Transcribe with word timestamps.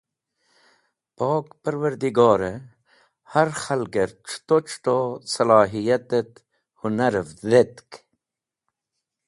Pok 1.17 1.45
Parwardigore 1.63 2.49
har 3.33 3.49
Khalger 3.61 4.09
C̃huto 4.27 4.57
C̃huto 4.67 4.97
Salahiyat 5.31 6.09
et 6.19 6.33
Hunarev 6.79 7.29
dhetk. 7.49 7.89